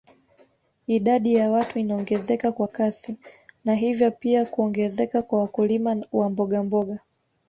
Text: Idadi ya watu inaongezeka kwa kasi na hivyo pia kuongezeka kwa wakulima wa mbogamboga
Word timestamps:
Idadi 0.87 1.33
ya 1.33 1.51
watu 1.51 1.79
inaongezeka 1.79 2.51
kwa 2.51 2.67
kasi 2.67 3.15
na 3.65 3.75
hivyo 3.75 4.11
pia 4.11 4.45
kuongezeka 4.45 5.21
kwa 5.21 5.39
wakulima 5.39 6.05
wa 6.11 6.29
mbogamboga 6.29 6.99